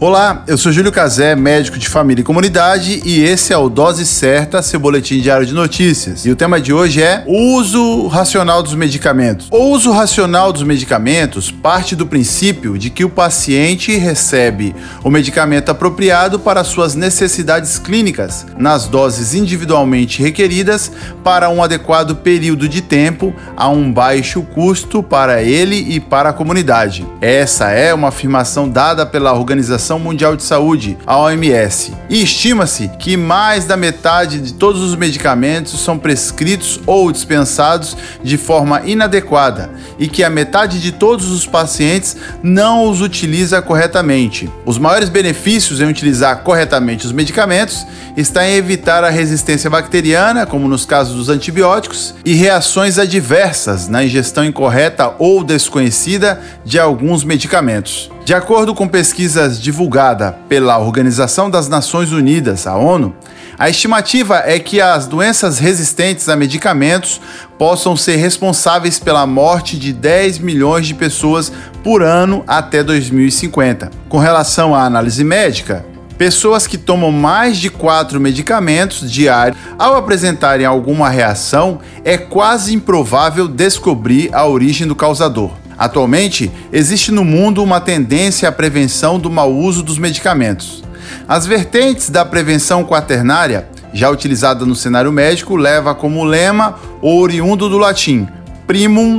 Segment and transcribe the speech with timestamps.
[0.00, 4.06] Olá, eu sou Júlio Cazé, médico de família e comunidade, e esse é o Dose
[4.06, 6.24] Certa, seu boletim diário de notícias.
[6.24, 9.48] E o tema de hoje é uso racional dos medicamentos.
[9.50, 14.72] O uso racional dos medicamentos parte do princípio de que o paciente recebe
[15.02, 20.92] o medicamento apropriado para suas necessidades clínicas, nas doses individualmente requeridas,
[21.24, 26.32] para um adequado período de tempo, a um baixo custo para ele e para a
[26.32, 27.04] comunidade.
[27.20, 31.92] Essa é uma afirmação dada pela Organização Organização Mundial de Saúde, a OMS.
[32.10, 38.36] E estima-se que mais da metade de todos os medicamentos são prescritos ou dispensados de
[38.36, 44.50] forma inadequada e que a metade de todos os pacientes não os utiliza corretamente.
[44.66, 50.68] Os maiores benefícios em utilizar corretamente os medicamentos está em evitar a resistência bacteriana, como
[50.68, 58.10] nos casos dos antibióticos, e reações adversas na ingestão incorreta ou desconhecida de alguns medicamentos.
[58.28, 63.16] De acordo com pesquisas divulgadas pela Organização das Nações Unidas, a ONU,
[63.58, 67.22] a estimativa é que as doenças resistentes a medicamentos
[67.56, 71.50] possam ser responsáveis pela morte de 10 milhões de pessoas
[71.82, 73.90] por ano até 2050.
[74.10, 75.86] Com relação à análise médica,
[76.18, 83.48] pessoas que tomam mais de quatro medicamentos diários, ao apresentarem alguma reação, é quase improvável
[83.48, 85.50] descobrir a origem do causador.
[85.78, 90.82] Atualmente, existe no mundo uma tendência à prevenção do mau uso dos medicamentos.
[91.26, 97.68] As vertentes da prevenção quaternária, já utilizada no cenário médico, leva como lema o oriundo
[97.68, 98.26] do latim
[98.68, 99.18] primum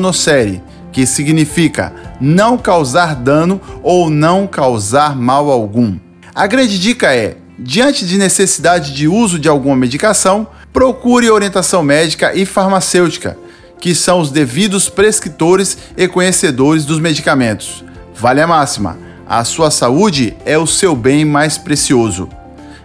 [0.00, 5.96] nocere, que significa não causar dano ou não causar mal algum.
[6.34, 12.34] A grande dica é: diante de necessidade de uso de alguma medicação, procure orientação médica
[12.34, 13.38] e farmacêutica
[13.80, 17.84] que são os devidos prescritores e conhecedores dos medicamentos.
[18.14, 18.98] Vale a máxima:
[19.28, 22.28] a sua saúde é o seu bem mais precioso.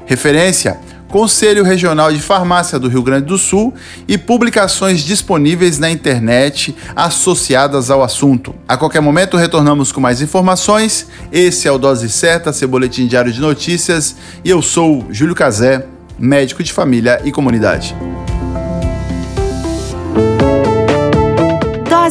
[0.05, 0.77] Referência:
[1.13, 3.73] Conselho Regional de Farmácia do Rio Grande do Sul
[4.07, 8.55] e publicações disponíveis na internet associadas ao assunto.
[8.67, 11.07] A qualquer momento retornamos com mais informações.
[11.31, 15.85] Esse é o Dose Certa, seu boletim diário de notícias, e eu sou Júlio Cazé,
[16.17, 17.95] médico de família e comunidade.